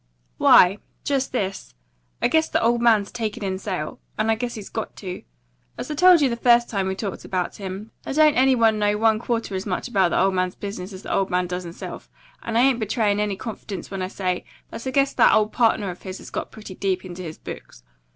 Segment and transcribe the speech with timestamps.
[0.39, 1.75] "Why, just this:
[2.23, 3.99] I guess the old man's takin' in sail.
[4.17, 5.21] And I guess he's got to.
[5.77, 8.79] As I told you the first time we talked about him, there don't any one
[8.79, 11.65] know one quarter as much about the old man's business as the old man does
[11.65, 12.09] himself;
[12.41, 15.91] and I ain't betraying any confidence when I say that I guess that old partner
[15.91, 17.83] of his has got pretty deep into his books.